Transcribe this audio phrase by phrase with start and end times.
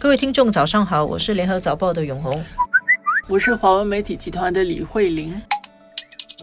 [0.00, 2.40] 各位听众，早上好，我是联合早报的永红，
[3.26, 5.34] 我是华文媒体集团的李慧玲。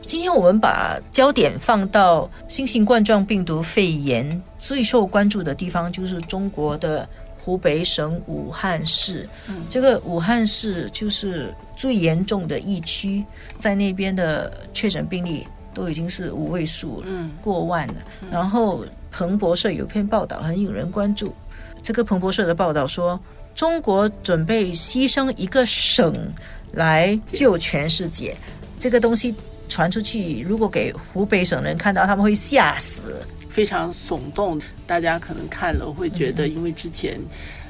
[0.02, 7.08] 今天我们把焦点放到新型冠状病毒肺炎最受关注的地方，就是中国的
[7.40, 9.28] 湖北省武汉市。
[9.70, 13.24] 这个武汉市就是最严重的疫区，
[13.58, 17.08] 在那边的确诊病例都已经是五位数了，
[17.42, 17.96] 过万了。
[18.30, 21.34] 然后彭博社有篇报道很引人关注，
[21.82, 23.18] 这个彭博社的报道说，
[23.56, 26.32] 中国准备牺牲一个省
[26.74, 28.36] 来救全世界，
[28.80, 29.34] 这个东西。
[29.68, 33.18] 传出去，如果给湖北省人看到，他们会吓死，
[33.50, 34.62] 非常耸动。
[34.86, 37.20] 大家可能看了会觉得，因为之前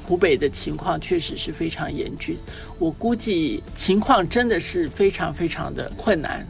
[0.04, 2.38] 湖北的情况确实是非常严峻，
[2.78, 6.46] 我估计情况真的是非常非常的困难。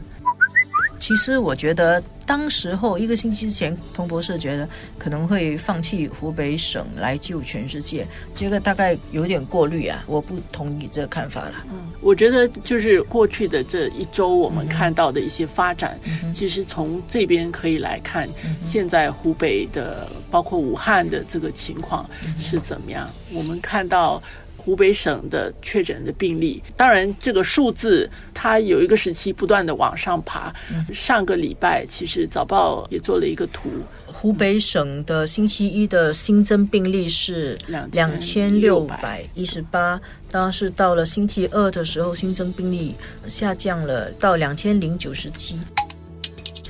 [0.98, 8.04] 其实我觉得，当时候一个星期之前，彭博士觉得可能会放弃湖北省来救全世界，
[8.34, 11.64] 这个大概有点过滤啊，我不同意这个看法了。
[11.70, 15.98] 嗯，我觉得就是过去的这一周，我们看到的一些发展，
[16.32, 18.28] 其实从这边可以来看，
[18.62, 22.04] 现在湖北的包括武汉的这个情况
[22.40, 24.20] 是怎么样，我们看到。
[24.58, 30.52] 湖北省的确诊的病例，当然这个数字它有一个时期不断的往上爬。
[30.92, 33.68] 上个礼拜其实是早报也做了一个图，
[34.06, 37.58] 湖北省的星期一的新增病例是
[37.92, 40.00] 两千六百一十八，
[40.30, 42.94] 当然是到了星期二的时候，新增病例
[43.28, 45.58] 下降了到两千零九十七。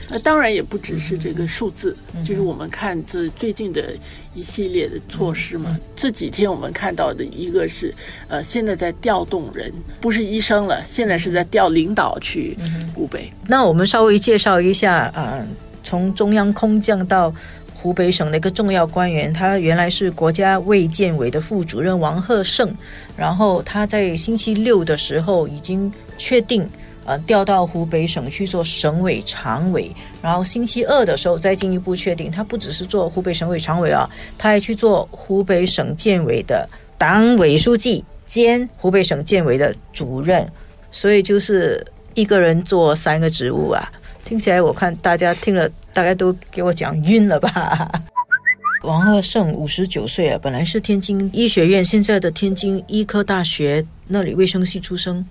[0.08, 3.92] 那当然也不只是这个数字，就是我们看这最近的
[4.34, 5.76] 一系列的措施嘛。
[5.96, 7.92] 这几天我们看到的一个是，
[8.28, 12.56] 呃，现在在调动人，不是医生了，现在是在调领导去
[12.94, 13.30] 湖北。
[13.46, 15.44] 那我们稍微介绍一下啊，
[15.82, 17.34] 从中央空降到
[17.74, 22.72] 湖北省的一个重要官员，他原来是国家卫健委的副主任王贺胜，
[23.16, 26.68] 然后他在星期六的时候已经确定。
[27.06, 40.46] 呃，调到湖北省去做省委常委，然后星期二的时候再进一步确定，他不只是做湖北省委常委啊，他还去做湖北省建委的党委书记兼湖北省建委的主任，
[40.90, 43.88] 所以就是一个人做三个职务啊。
[44.24, 47.88] 听起来我看大家听了大概都给我讲晕了吧？
[48.82, 55.24] 王鹤胜五十九岁啊，本来是天津医学院现在的天津医科大学那里卫生系出生。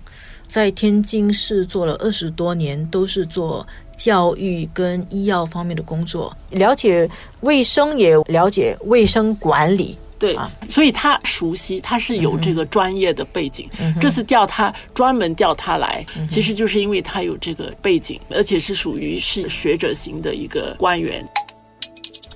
[0.46, 3.66] 在天津市做了二十多年，都是做
[3.96, 7.10] 教育跟医药方面的工作，了解
[7.40, 9.98] 卫生也了解卫生管理。
[10.18, 13.68] 对啊，所以他熟悉，他是有这个专业的背景。
[14.00, 21.22] 这次调他专门调他来，其实就是因为他有这个背景，而且是属于是学者型的一个官员。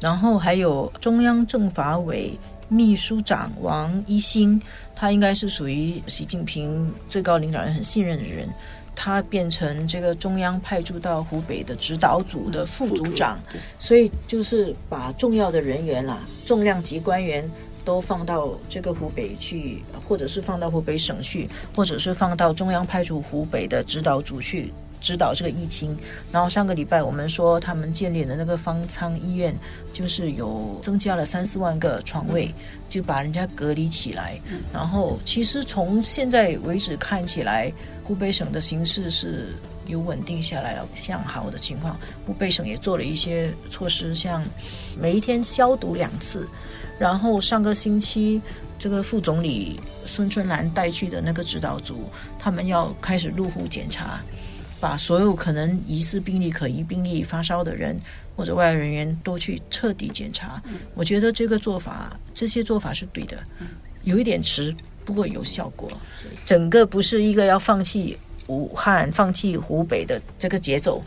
[0.00, 2.36] 然后还有中央政法委。
[2.70, 4.62] 秘书长王一新，
[4.94, 8.48] 他应该是属于习近平最高领导人很信任的人，
[8.94, 13.40] 他变成这个中央派驻到湖北的指导组的副组长，
[13.76, 17.50] 所以就是把重要的人员啦，重量级官员
[17.84, 24.72] 都放到这个湖北去，或者是放到湖北省去，或者是放到中央派驻湖北的指导组去。
[25.00, 25.96] 指导这个疫情，
[26.30, 29.54] 然后上个礼拜我们说他们建立的那个方舱医院，
[29.92, 32.54] 就是有增加了三四万个床位，
[32.88, 34.38] 就把人家隔离起来。
[34.72, 37.72] 然后其实从现在为止看起来，
[38.04, 39.54] 湖北省的形势是
[39.86, 41.98] 有稳定下来了，向好的情况。
[42.26, 44.44] 湖北省也做了一些措施，像
[44.98, 46.46] 每一天消毒两次，
[46.98, 48.40] 然后上个星期
[48.78, 52.04] 这个副总理孙春兰带去的那个指导组，
[52.38, 54.20] 他们要开始入户检查。
[54.80, 57.98] 把所有可能疑似病例、可疑病例、发烧的人
[58.34, 60.60] 或者外来人员都去彻底检查。
[60.94, 63.38] 我觉得这个做法，这些做法是对的，
[64.04, 64.74] 有一点迟，
[65.04, 65.90] 不过有效果。
[66.44, 71.02] 整个不是一个要放弃武汉、放弃湖北的这个节奏。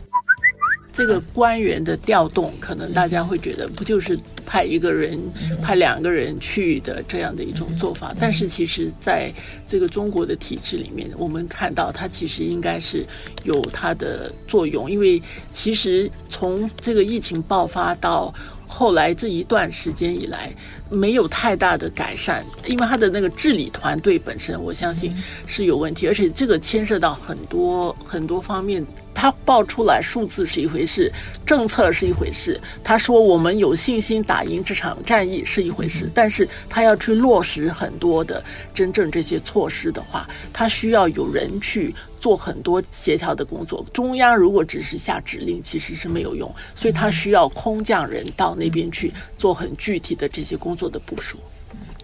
[0.94, 4.16] 这个官员的调动，可能大家会觉得不就是
[4.46, 5.18] 派一个人、
[5.60, 8.14] 派两个人去的这样的一种做法？
[8.16, 9.32] 但是其实，在
[9.66, 13.04] 这个中国的体制里面，我们看到它其实应该是
[13.42, 15.20] 有它的作用，因为
[15.52, 18.32] 其实从这个疫情爆发到
[18.76, 20.52] 后来这一段时间以来，
[20.90, 25.14] 没有太大的改善，因为他的那个治理团队本身，我相信
[25.46, 28.84] 是有问题，而且这个牵涉到很多很多方面。
[29.16, 31.10] 他报出来数字是一回事，
[31.46, 32.60] 政策是一回事。
[32.82, 38.44] 他说我们有信心打赢这场战役是一回事，但是他要去落实很多的
[38.74, 41.94] 真正这些措施的话，他需要有人去
[42.24, 43.84] 做很多协调的工作。
[43.92, 51.36] 中央如果只是下指令，其实是没有用，所以他需要空降人到那边去做很具体的这些工作的部署。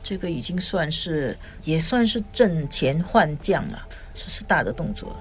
[0.02, 1.34] 这个已经算是
[1.64, 5.16] 也算是挣钱换将了，这是大的动作。